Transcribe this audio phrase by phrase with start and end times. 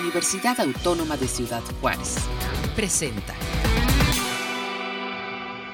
[0.00, 2.16] Universidad Autónoma de Ciudad Juárez.
[2.74, 3.32] Presenta.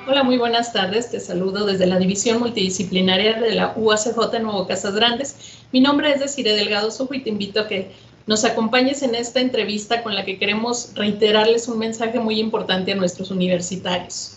[0.06, 1.10] Hola, muy buenas tardes.
[1.10, 5.36] Te saludo desde la División Multidisciplinaria de la UACJ Nuevo Casas Grandes.
[5.72, 7.92] Mi nombre es Desiree Delgado Sujo y te invito a que
[8.26, 12.96] nos acompañes en esta entrevista con la que queremos reiterarles un mensaje muy importante a
[12.96, 14.36] nuestros universitarios.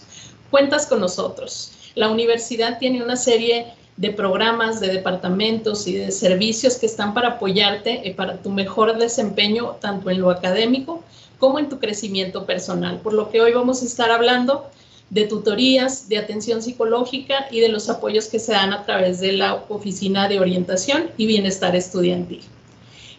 [0.50, 1.72] Cuentas con nosotros.
[1.96, 7.30] La universidad tiene una serie de programas, de departamentos y de servicios que están para
[7.30, 11.04] apoyarte eh, para tu mejor desempeño, tanto en lo académico
[11.38, 13.00] como en tu crecimiento personal.
[13.00, 14.66] Por lo que hoy vamos a estar hablando
[15.10, 19.34] de tutorías, de atención psicológica y de los apoyos que se dan a través de
[19.34, 22.42] la Oficina de Orientación y Bienestar Estudiantil.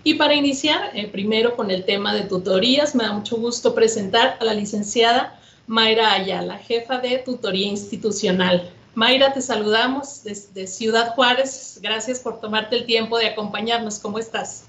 [0.02, 4.36] Y para iniciar, eh, primero con el tema de tutorías, me da mucho gusto presentar
[4.40, 8.70] a la licenciada Mayra Ayala, jefa de tutoría institucional.
[8.94, 11.80] Mayra, te saludamos desde Ciudad Juárez.
[11.82, 13.98] Gracias por tomarte el tiempo de acompañarnos.
[13.98, 14.64] ¿Cómo estás?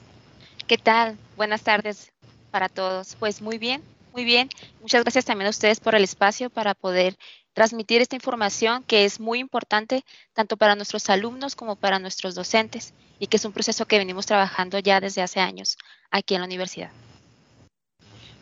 [0.65, 1.15] ¿Qué tal?
[1.37, 2.11] Buenas tardes
[2.49, 3.15] para todos.
[3.19, 4.49] Pues muy bien, muy bien.
[4.81, 7.15] Muchas gracias también a ustedes por el espacio para poder
[7.53, 10.03] transmitir esta información que es muy importante
[10.33, 14.25] tanto para nuestros alumnos como para nuestros docentes y que es un proceso que venimos
[14.25, 15.77] trabajando ya desde hace años
[16.09, 16.89] aquí en la universidad.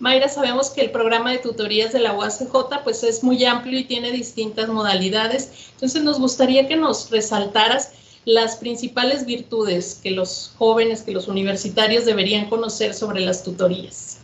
[0.03, 3.85] Mayra, sabemos que el programa de tutorías de la UACJ pues es muy amplio y
[3.85, 5.49] tiene distintas modalidades.
[5.71, 7.93] Entonces nos gustaría que nos resaltaras
[8.25, 14.17] las principales virtudes que los jóvenes, que los universitarios deberían conocer sobre las tutorías.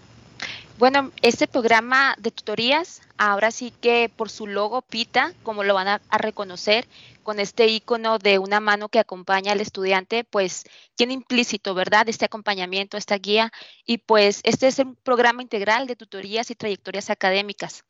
[0.80, 5.90] Bueno, este programa de tutorías, ahora sí que por su logo PITA, como lo van
[5.90, 6.88] a, reconocer,
[7.22, 10.64] con este icono de una mano que acompaña al estudiante, pues
[10.96, 12.08] tiene implícito, ¿verdad?
[12.08, 13.52] Este acompañamiento, esta guía,
[13.86, 17.84] y pues este es un programa integral de tutorías y trayectorias académicas.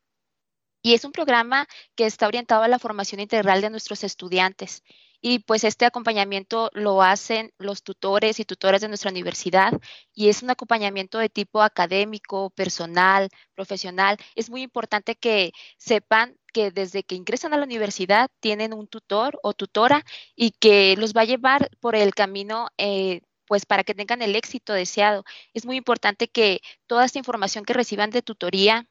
[0.81, 4.81] Y es un programa que está orientado a la formación integral de nuestros estudiantes
[5.22, 9.73] y pues este acompañamiento lo hacen los tutores y tutoras de nuestra universidad
[10.14, 14.17] y es un acompañamiento de tipo académico, personal, profesional.
[14.36, 19.40] Es muy importante que sepan que desde que ingresan a la universidad tienen un tutor
[19.44, 20.03] o tutora
[20.35, 24.36] y que los va a llevar por el camino eh, pues para que tengan el
[24.36, 25.24] éxito deseado.
[25.53, 28.88] Es muy importante que toda esta información que reciban de tutoría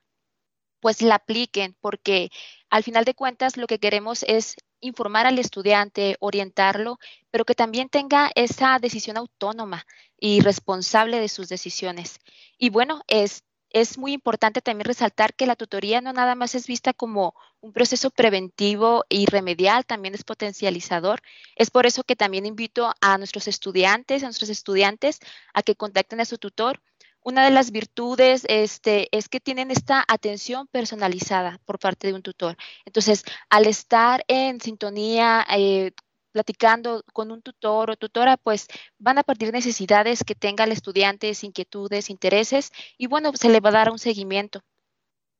[0.81, 2.31] pues la apliquen porque
[2.71, 6.99] al final de cuentas lo que queremos es informar al estudiante, orientarlo,
[7.31, 9.87] pero que también tenga esa decisión autónoma
[10.19, 12.21] y responsable de sus decisiones.
[12.59, 16.66] Y bueno, es, es muy importante también resaltar que la tutoría no nada más es
[16.66, 21.21] vista como un proceso preventivo y remedial, también es potencializador.
[21.56, 25.19] Es por eso que también invito a nuestros estudiantes, a nuestros estudiantes,
[25.55, 26.81] a que contacten a su tutor
[27.28, 32.22] una de las virtudes este, es que tienen esta atención personalizada por parte de un
[32.22, 32.56] tutor.
[32.87, 35.93] Entonces, al estar en sintonía, eh,
[36.33, 38.66] platicando con un tutor o tutora, pues
[38.99, 43.69] van a partir necesidades que tenga el estudiante, inquietudes, intereses, y bueno, se le va
[43.71, 44.62] a dar un seguimiento.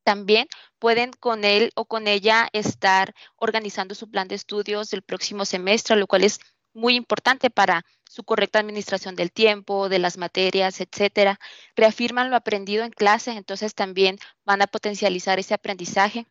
[0.05, 0.47] También
[0.79, 5.97] pueden con él o con ella estar organizando su plan de estudios del próximo semestre,
[5.97, 6.39] lo cual es
[6.75, 11.39] muy importante para su correcta administración del tiempo, de las materias, etcétera.
[11.77, 16.27] Reafirman lo aprendido en clase, entonces también van a potencializar ese aprendizaje.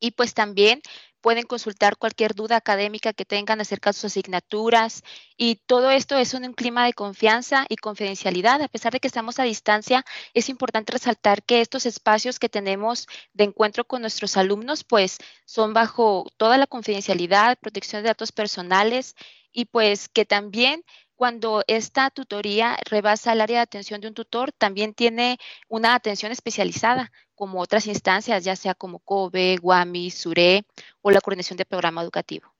[0.00, 0.82] Y pues también
[1.24, 5.02] pueden consultar cualquier duda académica que tengan acerca de sus asignaturas
[5.38, 8.60] y todo esto es un clima de confianza y confidencialidad.
[8.60, 10.04] A pesar de que estamos a distancia,
[10.34, 15.72] es importante resaltar que estos espacios que tenemos de encuentro con nuestros alumnos, pues son
[15.72, 19.16] bajo toda la confidencialidad, protección de datos personales
[19.50, 24.52] y pues que también cuando esta tutoría rebasa el área de atención de un tutor,
[24.52, 30.64] también tiene una atención especializada, como otras instancias, ya sea como COBE, GUAMI, SURE
[31.02, 32.54] o la coordinación de programa educativo.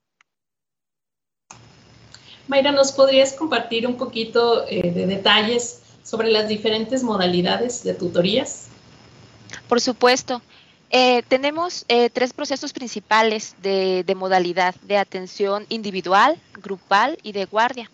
[2.47, 8.67] Mayra, ¿nos podrías compartir un poquito eh, de detalles sobre las diferentes modalidades de tutorías?
[9.67, 10.41] Por supuesto.
[10.91, 17.89] Eh, tenemos eh, tres procesos principales de, modalidad de atención individual, grupal y de guardia.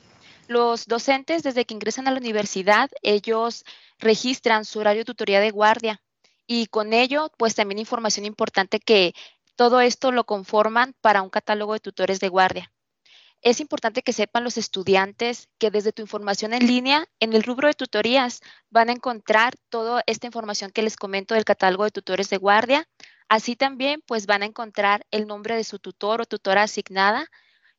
[0.47, 3.63] Los docentes, desde que ingresan a la universidad, ellos
[3.99, 6.01] registran su horario de tutoría de guardia
[6.47, 9.13] y con ello, pues también información importante que
[9.55, 12.71] todo esto lo conforman para un catálogo de tutores de guardia.
[13.43, 17.67] Es importante que sepan los estudiantes que desde tu información en línea, en el rubro
[17.67, 22.29] de tutorías, van a encontrar toda esta información que les comento del catálogo de tutores
[22.29, 22.87] de guardia.
[23.29, 27.27] Así también, pues van a encontrar el nombre de su tutor o tutora asignada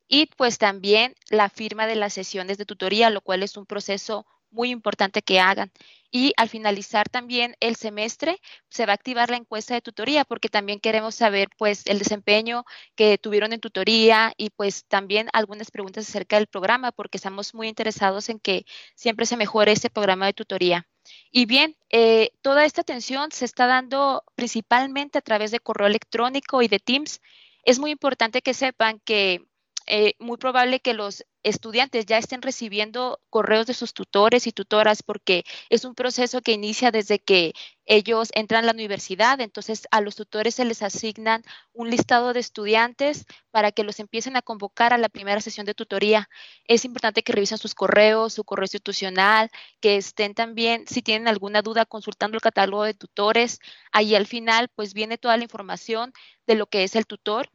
[0.09, 4.27] y pues también la firma de las sesiones de tutoría, lo cual es un proceso
[4.53, 5.73] muy importante que hagan.
[6.11, 8.39] Y al finalizar también el semestre,
[8.69, 12.65] se va a activar la encuesta de tutoría porque también queremos saber pues el desempeño
[12.95, 17.69] que tuvieron en tutoría y pues también algunas preguntas acerca del programa porque estamos muy
[17.69, 20.87] interesados en que siempre se mejore este programa de tutoría.
[21.31, 26.63] Y bien, eh, toda esta atención se está dando principalmente a través de correo electrónico
[26.63, 27.21] y de Teams.
[27.65, 29.47] Es muy importante que sepan que
[29.87, 35.03] eh, muy probable que los estudiantes ya estén recibiendo correos de sus tutores y tutoras
[35.03, 37.53] porque es un proceso que inicia desde que
[37.85, 39.41] ellos entran a la universidad.
[39.41, 41.43] Entonces a los tutores se les asignan
[41.73, 45.75] un listado de estudiantes para que los empiecen a convocar a la primera sesión de
[45.75, 46.29] tutoría.
[46.67, 49.51] Es importante que revisen sus correos, su correo institucional,
[49.81, 53.59] que estén también, si tienen alguna duda, consultando el catálogo de tutores.
[53.93, 56.13] Ahí al final pues viene toda la información
[56.47, 57.51] de lo que es el tutor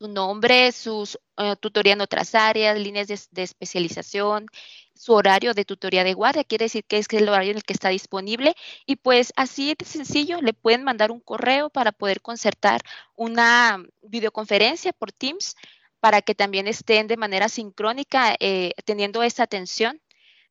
[0.00, 4.46] su nombre, sus uh, tutoría en otras áreas, líneas de, especialización,
[4.94, 7.74] su horario de tutoría de guardia, quiere decir que es el horario en el que
[7.74, 8.54] está disponible
[8.86, 12.80] y pues así de sencillo le pueden mandar un correo para poder concertar
[13.14, 15.54] una videoconferencia por Teams
[16.00, 20.00] para que también estén de manera sincrónica eh, teniendo esa atención.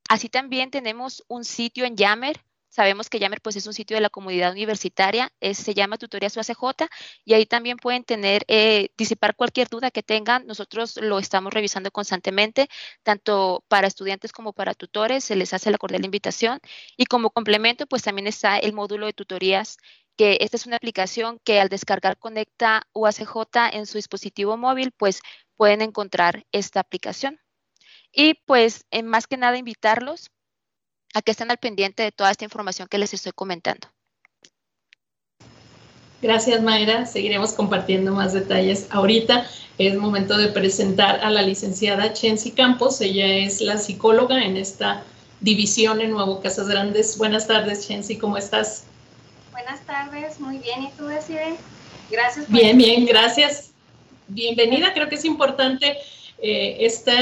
[0.09, 4.01] Así también tenemos un sitio en Yammer Sabemos que Yammer pues, es un sitio de
[4.01, 6.87] la comunidad universitaria, se llama Tutorías UACJ
[7.25, 10.45] y ahí también pueden tener, eh, disipar cualquier duda que tengan.
[10.45, 12.69] Nosotros lo estamos revisando constantemente,
[13.03, 16.59] tanto para estudiantes como para tutores, se les hace la cordial invitación.
[16.95, 19.77] Y como complemento, pues también está el módulo de tutorías
[20.15, 25.21] que esta es una aplicación que al descargar Conecta UACJ en su dispositivo móvil, pues
[25.55, 27.39] pueden encontrar esta aplicación.
[28.11, 30.29] Y pues, más que nada, invitarlos
[31.13, 33.87] a que estén al pendiente de toda esta información que les estoy comentando.
[36.21, 37.05] Gracias, Mayra.
[37.05, 38.87] Seguiremos compartiendo más detalles.
[38.89, 39.47] Ahorita
[39.77, 42.99] es momento de presentar a la licenciada Chensi Campos.
[42.99, 45.03] Ella es la psicóloga en esta
[45.39, 47.17] división en Nuevo Casas Grandes.
[47.17, 48.83] Buenas tardes, Chensi, ¿cómo estás?
[49.51, 50.83] Buenas tardes, muy bien.
[50.83, 51.55] ¿Y tú, Desiree?
[52.11, 52.45] Gracias.
[52.45, 53.71] Por bien, bien, gracias.
[54.27, 54.93] Bienvenida.
[54.93, 55.97] Creo que es importante
[56.41, 57.13] eh, esta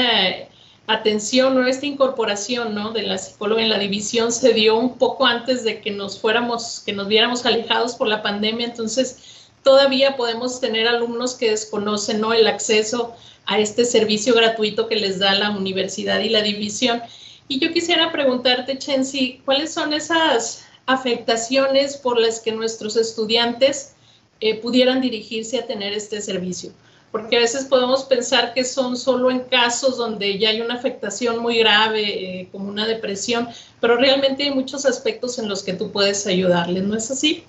[0.88, 2.92] atención o esta incorporación ¿no?
[2.92, 6.82] de la psicóloga en la división se dio un poco antes de que nos fuéramos,
[6.84, 12.32] que nos viéramos alejados por la pandemia, entonces todavía podemos tener alumnos que desconocen ¿no?
[12.32, 13.14] el acceso
[13.44, 17.02] a este servicio gratuito que les da la universidad y la división.
[17.48, 23.94] Y yo quisiera preguntarte, Chensi, ¿cuáles son esas afectaciones por las que nuestros estudiantes
[24.40, 26.72] eh, pudieran dirigirse a tener este servicio?
[27.10, 31.38] Porque a veces podemos pensar que son solo en casos donde ya hay una afectación
[31.38, 33.48] muy grave, eh, como una depresión,
[33.80, 37.44] pero realmente hay muchos aspectos en los que tú puedes ayudarles, ¿no es así?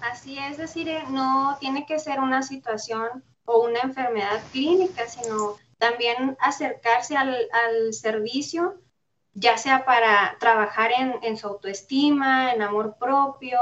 [0.00, 6.36] Así es, decir, no tiene que ser una situación o una enfermedad clínica, sino también
[6.40, 8.80] acercarse al, servicio,
[9.34, 10.90] ya sea para trabajar
[11.22, 13.58] en, su autoestima, en amor propio,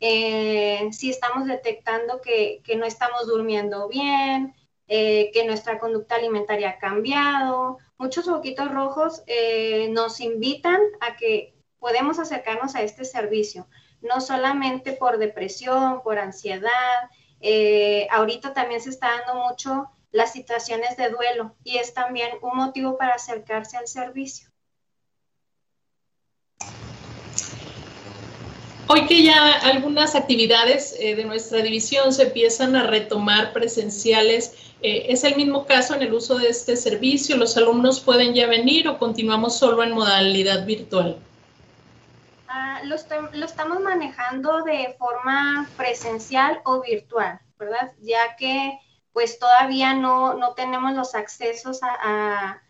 [0.00, 4.54] eh, si estamos detectando que, no estamos durmiendo bien,
[4.92, 7.78] eh, que nuestra conducta alimentaria ha cambiado.
[7.96, 13.68] Muchos foquitos rojos eh, nos invitan a que podemos acercarnos a este servicio,
[14.00, 17.08] no solamente por depresión, por ansiedad.
[17.40, 22.56] Eh, ahorita también se está dando mucho las situaciones de duelo y es también un
[22.56, 24.48] motivo para acercarse al servicio.
[28.88, 35.24] Hoy que ya algunas actividades de nuestra división se empiezan a retomar presenciales, eh, ¿Es
[35.24, 37.36] el mismo caso en el uso de este servicio?
[37.36, 41.18] ¿Los alumnos pueden ya venir o continuamos solo en modalidad virtual?
[42.48, 47.92] Ah, lo, estamos manejando de forma presencial o virtual, ¿verdad?
[48.00, 48.78] Ya que
[49.12, 52.62] pues todavía no, no tenemos los accesos a,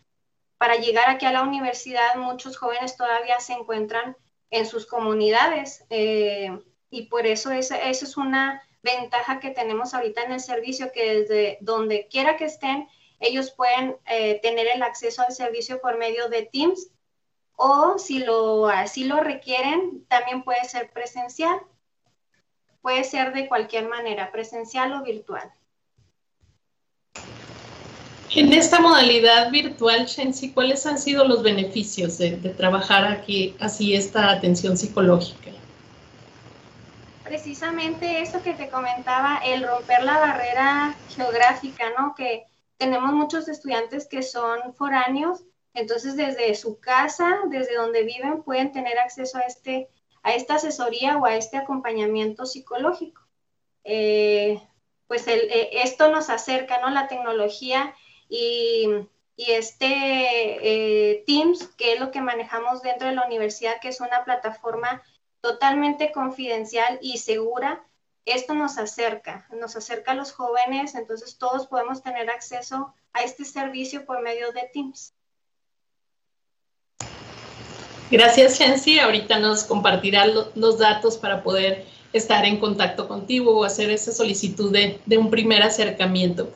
[0.57, 4.17] para llegar aquí a la universidad, muchos jóvenes todavía se encuentran
[4.49, 10.33] en sus comunidades eh, y por eso eso es una ventaja que tenemos ahorita en
[10.33, 12.87] el servicio, que desde donde quiera que estén,
[13.19, 16.89] ellos pueden eh, tener el acceso al servicio por medio de Teams
[17.55, 21.59] o si lo, así lo requieren, también puede ser presencial.
[22.81, 25.51] Puede ser de cualquier manera, presencial o virtual.
[28.33, 33.93] En esta modalidad virtual, Shensi, ¿cuáles han sido los beneficios de, de trabajar aquí así
[33.93, 35.51] esta atención psicológica?
[37.23, 42.15] Precisamente eso que te comentaba, el romper la barrera geográfica, ¿no?
[42.15, 42.45] Que
[42.77, 48.97] tenemos muchos estudiantes que son foráneos, entonces desde su casa, desde donde viven, pueden tener
[48.99, 49.89] acceso a, este,
[50.23, 53.21] a esta asesoría o a este acompañamiento psicológico.
[53.83, 54.61] Eh,
[55.07, 56.89] pues eh, esto nos acerca, ¿no?
[56.89, 57.93] La tecnología
[58.29, 58.87] y,
[59.37, 64.23] este eh, Teams, que es lo que manejamos dentro de la universidad, que es una
[64.23, 65.01] plataforma
[65.41, 67.83] totalmente confidencial y segura,
[68.25, 73.45] esto nos acerca, nos acerca a los jóvenes, entonces todos podemos tener acceso a este
[73.45, 75.13] servicio por medio de Teams.
[78.11, 78.99] Gracias, Chancy.
[78.99, 84.71] Ahorita nos compartirá los datos para poder estar en contacto contigo o hacer esa solicitud
[84.71, 86.51] de, de un primer acercamiento.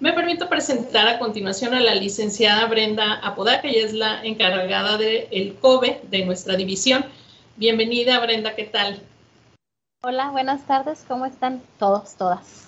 [0.00, 5.28] Me permito presentar a continuación a la licenciada Brenda Apodaca, ella es la encargada del
[5.30, 7.06] el COBE de nuestra división.
[7.58, 9.00] Bienvenida, Brenda, ¿qué tal?
[10.02, 12.66] Hola, buenas tardes, ¿cómo están todos, todas?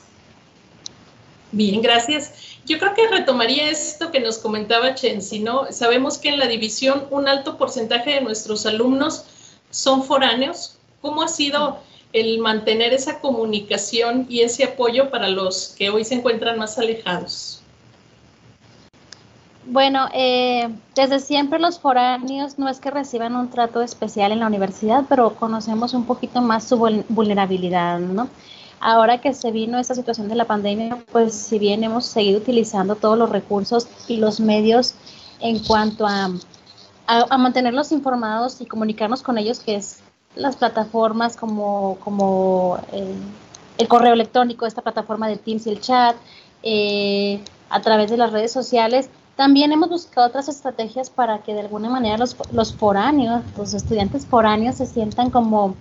[1.52, 2.56] Bien, gracias.
[2.64, 5.70] Yo creo que retomaría esto que nos comentaba Chensi, ¿no?
[5.72, 9.26] Sabemos que en la división un alto porcentaje de nuestros alumnos
[9.70, 10.78] son foráneos.
[11.02, 11.80] ¿Cómo ha sido
[12.14, 17.62] el mantener esa comunicación y ese apoyo para los que hoy se encuentran más alejados?
[19.70, 24.46] Bueno, eh, desde siempre los foráneos no es que reciban un trato especial en la
[24.46, 26.78] universidad, pero conocemos un poquito más su
[27.10, 28.28] vulnerabilidad, ¿no?
[28.80, 32.94] Ahora que se vino esta situación de la pandemia, pues si bien hemos seguido utilizando
[32.96, 34.94] todos los recursos y los medios
[35.40, 36.30] en cuanto a,
[37.06, 39.98] a mantenerlos informados y comunicarnos con ellos, que es
[40.34, 43.14] las plataformas como, como eh,
[43.76, 46.16] el correo electrónico, esta plataforma de Teams y el chat,
[46.62, 49.10] eh, a través de las redes sociales.
[49.38, 54.26] También hemos buscado otras estrategias para que de alguna manera los, los foráneos, los estudiantes
[54.26, 55.76] foráneos se sientan como,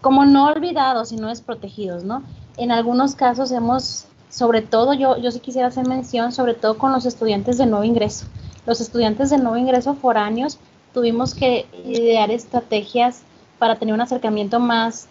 [0.00, 2.22] como no olvidados y no desprotegidos, ¿no?
[2.56, 6.92] En algunos casos hemos, sobre todo, yo, yo sí quisiera hacer mención, sobre todo con
[6.92, 8.26] los estudiantes de nuevo ingreso.
[8.64, 10.60] Los estudiantes de nuevo ingreso foráneos
[10.92, 13.22] tuvimos que idear estrategias
[13.58, 15.08] para tener un acercamiento más,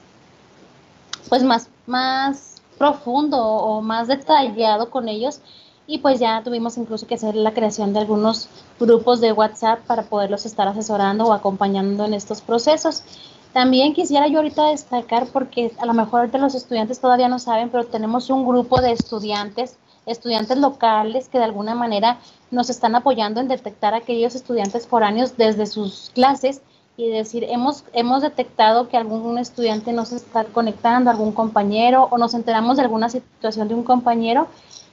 [1.28, 5.42] pues más, más profundo o más detallado con ellos.
[5.86, 8.48] Y pues ya tuvimos incluso que hacer la creación de algunos
[8.80, 13.04] grupos de WhatsApp para poderlos estar asesorando o acompañando en estos procesos.
[13.52, 17.70] También quisiera yo ahorita destacar, porque a lo mejor ahorita los estudiantes todavía no saben,
[17.70, 22.18] pero tenemos un grupo de estudiantes, estudiantes locales que de alguna manera
[22.50, 26.62] nos están apoyando en detectar a aquellos estudiantes foráneos desde sus clases
[26.96, 32.18] y decir, hemos, hemos detectado que algún estudiante no se está conectando, algún compañero, o
[32.18, 34.48] nos enteramos de alguna situación de un compañero,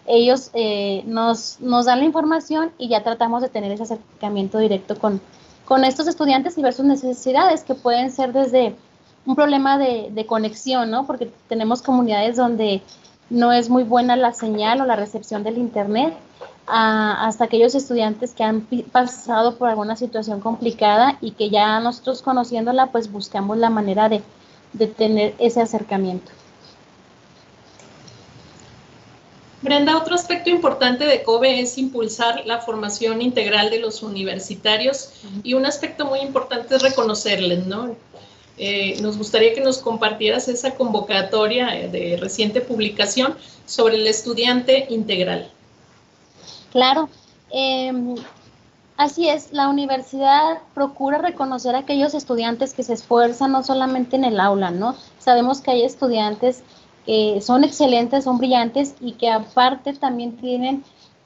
[0.07, 4.99] ellos eh, nos, nos dan la información y ya tratamos de tener ese acercamiento directo
[4.99, 5.21] con,
[5.67, 8.75] con estos estudiantes y ver sus necesidades, que pueden ser desde
[9.27, 11.07] un problema de, de conexión, ¿no?
[11.07, 12.83] Porque tenemos comunidades donde
[13.29, 16.15] no es muy buena la señal o la recepción del Internet,
[16.67, 22.93] hasta aquellos estudiantes que han pasado por alguna situación complicada y que ya nosotros conociéndola,
[22.93, 24.23] pues buscamos la manera de,
[24.73, 26.31] de tener ese acercamiento.
[29.63, 35.11] Brenda, otro aspecto importante de COBE es impulsar la formación integral de los universitarios
[35.43, 37.95] y un aspecto muy importante es reconocerles, ¿no?
[38.57, 43.35] Eh, nos gustaría que nos compartieras esa convocatoria de reciente publicación
[43.67, 45.51] sobre el estudiante integral.
[46.71, 47.09] Claro,
[47.51, 48.15] em,
[48.97, 54.25] así es, la universidad procura reconocer a aquellos estudiantes que se esfuerzan no solamente en
[54.25, 54.95] el aula, ¿no?
[55.19, 56.63] Sabemos que hay estudiantes
[57.07, 60.85] que son excelentes, son brillantes y que aparte también tienen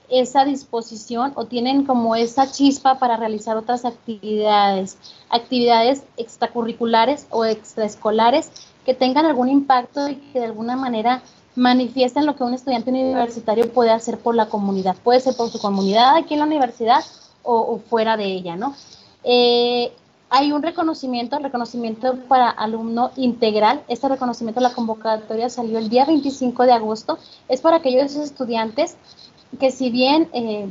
[0.09, 4.99] esa disposición o tienen como esa chispa para realizar otras actividades,
[5.29, 8.51] actividades extracurriculares o extraescolares
[8.85, 11.23] que tengan algún impacto y que de alguna manera
[11.57, 14.97] manifiestan lo que un estudiante universitario puede hacer por la comunidad.
[15.03, 17.05] Puede ser por su comunidad aquí en la universidad
[17.43, 18.75] o, fuera de ella, ¿no?
[19.23, 19.93] Eh,
[20.31, 23.83] hay un reconocimiento, reconocimiento para alumno integral.
[23.87, 27.19] Este reconocimiento, la convocatoria salió el día 25 de agosto.
[27.49, 28.97] Es para aquellos estudiantes
[29.61, 30.69] que si bien eh,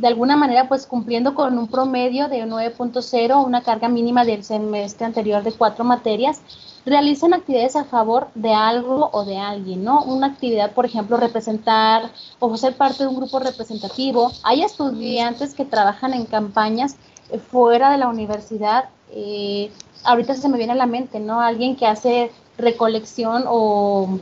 [0.00, 5.04] de alguna manera pues cumpliendo con un promedio de 9.0, una carga mínima del semestre
[5.04, 6.40] anterior de cuatro materias,
[6.86, 10.02] realizan actividades a favor de algo o de alguien, ¿no?
[10.04, 14.32] Una actividad, por ejemplo, representar o ser parte de un grupo representativo.
[14.42, 16.96] Hay estudiantes que trabajan en campañas
[17.28, 18.88] eh, fuera de la universidad.
[19.10, 19.70] Eh,
[20.04, 21.42] ahorita se me viene a la mente, ¿no?
[21.42, 24.18] Alguien que hace recolección o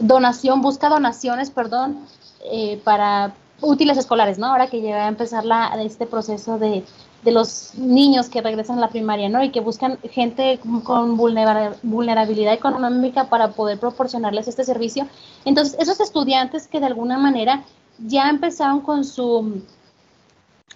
[0.00, 1.98] donación, busca donaciones, perdón,
[2.50, 4.46] eh, para útiles escolares, ¿no?
[4.46, 6.84] Ahora que llega a empezar la, este proceso de,
[7.22, 9.42] de los niños que regresan a la primaria, ¿no?
[9.42, 15.06] Y que buscan gente con vulnerabilidad económica para poder proporcionarles este servicio.
[15.44, 17.64] Entonces, esos estudiantes que de alguna manera
[17.98, 19.62] ya empezaron con su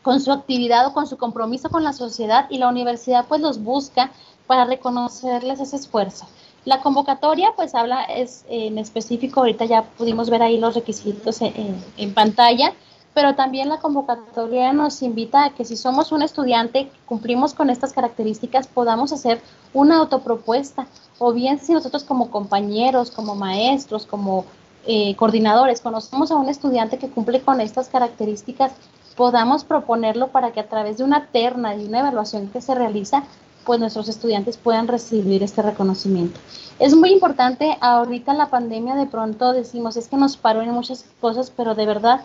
[0.03, 3.63] con su actividad o con su compromiso con la sociedad y la universidad pues los
[3.63, 4.11] busca
[4.47, 6.27] para reconocerles ese esfuerzo.
[6.65, 12.15] La convocatoria pues habla es en específico, ahorita ya pudimos ver ahí los requisitos en
[12.15, 12.75] pantalla,
[13.19, 17.93] pero también la convocatoria nos invita a que si somos un estudiante, cumplimos con estas
[17.93, 19.41] características, podamos hacer
[19.75, 20.87] una autopropuesta,
[21.19, 24.45] o bien si nosotros como compañeros, como maestros, como
[24.87, 28.71] eh, coordinadores, conocemos a un estudiante que cumple con estas características,
[29.17, 33.25] podamos proponerlo para que a través de una terna y una evaluación que se realiza,
[33.69, 36.41] pues nuestros estudiantes puedan recibir este reconocimiento.
[36.79, 41.05] Es muy importante, ahorita la pandemia de pronto decimos, es que nos paró en muchas
[41.21, 42.23] cosas, pero de verdad,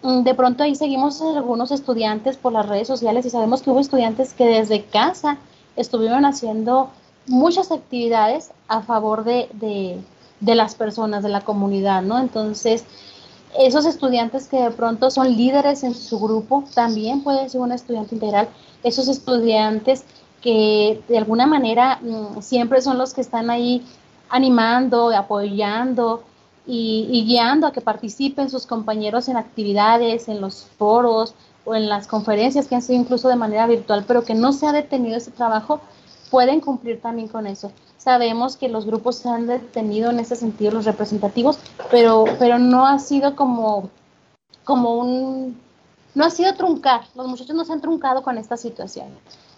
[0.00, 3.80] mm, de pronto ahí seguimos algunos estudiantes por las redes sociales y sabemos que hubo
[3.80, 5.36] estudiantes que desde casa
[5.76, 6.88] estuvieron haciendo
[7.26, 9.50] muchas actividades a favor de,
[10.40, 12.18] de las personas, de la comunidad, ¿no?
[12.18, 12.86] Entonces,
[13.58, 18.14] esos estudiantes que de pronto son líderes en su grupo, también puede ser un estudiante
[18.14, 18.48] integral,
[18.82, 20.06] esos estudiantes
[20.42, 23.86] que de alguna manera mm, siempre son los que están ahí
[24.28, 26.24] animando, apoyando
[26.66, 31.34] y, guiando a que participen sus compañeros en actividades, en los foros
[31.64, 34.66] o en las conferencias que han sido incluso de manera virtual, pero que no se
[34.66, 35.80] ha detenido ese trabajo,
[36.30, 37.72] pueden cumplir también con eso.
[37.98, 41.58] Sabemos que los grupos se han detenido en ese sentido, los representativos,
[41.90, 43.90] pero, pero no ha sido como,
[44.64, 45.60] como un,
[46.14, 49.06] no ha sido truncar, los muchachos no se han truncado con esta situación.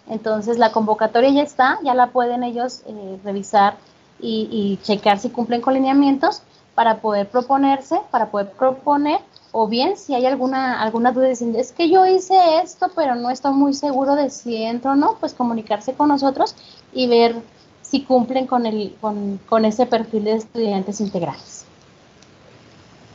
[0.09, 3.77] Entonces la convocatoria ya está, ya la pueden ellos eh, revisar
[4.19, 6.41] y, y, checar si cumplen con lineamientos
[6.73, 9.19] para poder proponerse, para poder proponer,
[9.51, 13.29] o bien si hay alguna, alguna duda, diciendo, es que yo hice esto, pero no
[13.29, 16.55] estoy muy seguro de si entro o no, pues comunicarse con nosotros
[16.93, 17.35] y ver
[17.81, 21.65] si cumplen con, el, con, con ese perfil de estudiantes integrales.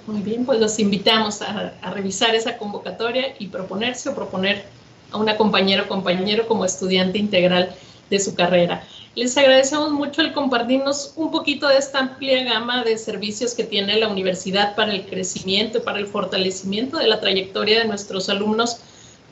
[0.06, 4.64] Muy bien, pues los invitamos a, a, revisar esa convocatoria y proponerse o proponer
[5.11, 7.75] a una compañera o compañero como estudiante integral
[8.11, 8.83] de su carrera.
[9.17, 13.99] Les agradecemos mucho el compartirnos un poquito de esta amplia gama de servicios que tiene
[13.99, 18.79] la universidad para el crecimiento, para el fortalecimiento de la trayectoria de nuestros alumnos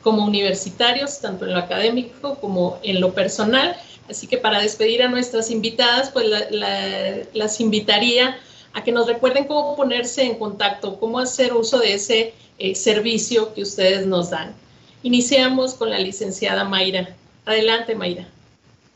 [0.03, 3.75] como universitarios, tanto en lo académico como en lo personal.
[4.09, 8.37] Así que para despedir a nuestras invitadas, pues la, la, las invitaría
[8.73, 13.53] a que nos recuerden cómo ponerse en contacto, cómo hacer uso de ese eh, servicio
[13.53, 14.53] que ustedes nos dan.
[15.03, 17.15] Iniciamos con la licenciada Mayra.
[17.45, 18.27] Adelante, Mayra.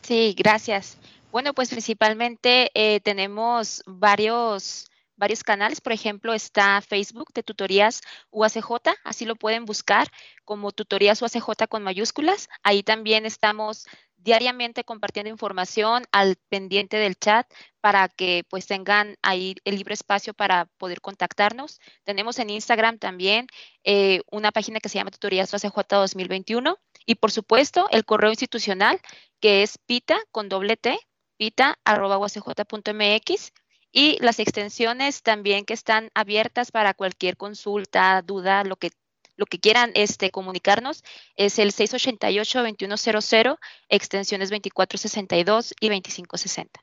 [0.01, 0.97] Sí, gracias.
[1.31, 8.89] Bueno, pues principalmente eh, tenemos varios varios canales, por ejemplo, está Facebook de tutorías UACJ,
[9.03, 10.09] así lo pueden buscar
[10.43, 12.49] como tutorías UACJ con mayúsculas.
[12.63, 13.87] Ahí también estamos
[14.23, 17.45] diariamente compartiendo información al pendiente del chat
[17.81, 21.79] para que pues tengan ahí el libre espacio para poder contactarnos.
[22.03, 23.47] Tenemos en Instagram también
[23.83, 28.99] eh, una página que se llama Tutorías ACJ 2021 y por supuesto el correo institucional
[29.39, 30.97] que es pita con doble t,
[31.37, 33.51] pita arroba mx
[33.91, 38.89] y las extensiones también que están abiertas para cualquier consulta, duda, lo que
[39.35, 41.03] lo que quieran este, comunicarnos
[41.35, 43.57] es el 688-2100,
[43.89, 46.81] extensiones 2462 y 2560.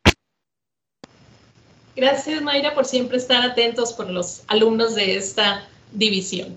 [1.96, 6.56] Gracias, Mayra, por siempre estar atentos por los alumnos de esta división.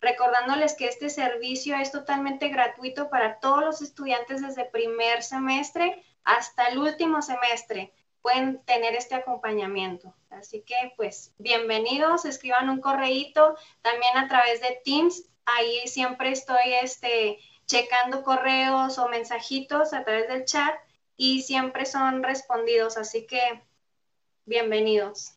[0.00, 6.66] recordándoles que este servicio es totalmente gratuito para todos los estudiantes desde primer semestre hasta
[6.66, 10.14] el último semestre pueden tener este acompañamiento.
[10.30, 15.24] Así que, pues, bienvenidos, escriban un correíto también a través de Teams.
[15.44, 20.74] Ahí siempre estoy este, checando correos o mensajitos a través del chat
[21.16, 22.96] y siempre son respondidos.
[22.96, 23.40] Así que,
[24.46, 25.32] bienvenidos.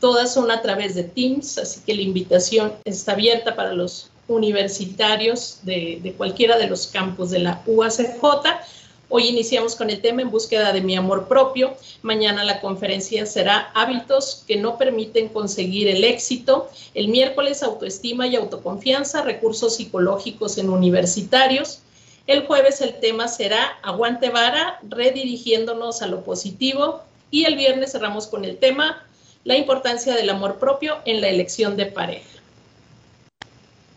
[0.00, 5.60] Todas son a través de Teams, así que la invitación está abierta para los universitarios
[5.62, 8.20] de, cualquiera de los campos de la UACJ
[9.08, 11.76] Hoy iniciamos con el tema en búsqueda de mi amor propio.
[12.02, 16.68] Mañana la conferencia será hábitos que no permiten conseguir el éxito.
[16.92, 21.82] El miércoles autoestima y autoconfianza, recursos psicológicos en universitarios.
[22.26, 27.02] El jueves el tema será aguante vara, redirigiéndonos a lo positivo.
[27.30, 29.06] Y el viernes cerramos con el tema
[29.46, 32.28] la importancia del amor propio en la elección de pareja.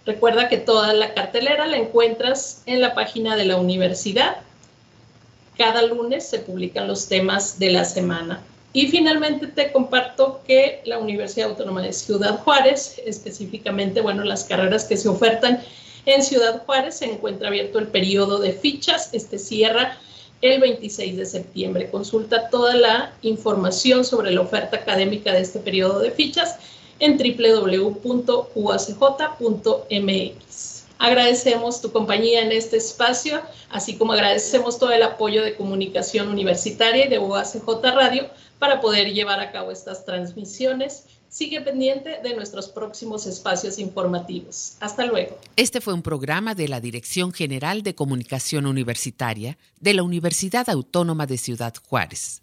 [0.06, 4.38] Recuerda que toda la cartelera la encuentras en la página de la universidad
[5.60, 8.42] cada lunes se publican los temas de la semana.
[8.72, 14.86] Y finalmente te comparto que la Universidad Autónoma de Ciudad Juárez, específicamente, bueno, las carreras
[14.86, 15.62] que se ofertan
[16.06, 19.10] en Ciudad Juárez, se encuentra abierto el periodo de fichas.
[19.12, 19.98] Este cierra
[20.42, 21.90] el 26 de septiembre.
[21.90, 26.58] Consulta toda la información sobre la oferta académica de este periodo de fichas
[27.00, 28.40] en www.uacj.mx.
[30.98, 37.06] Agradecemos tu compañía en este espacio, así como agradecemos todo el apoyo de comunicación universitaria
[37.06, 38.28] y de UACJ Radio
[38.60, 41.06] para poder llevar a cabo estas transmisiones.
[41.30, 44.74] Sigue pendiente de nuestros próximos espacios informativos.
[44.80, 45.38] Hasta luego.
[45.56, 51.28] Este fue un programa de la Dirección General de Comunicación Universitaria de la Universidad Autónoma
[51.28, 52.42] de Ciudad Juárez.